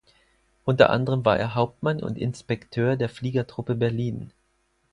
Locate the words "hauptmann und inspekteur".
1.53-2.95